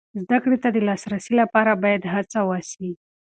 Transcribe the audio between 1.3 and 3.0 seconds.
لپاره باید هڅه وسي.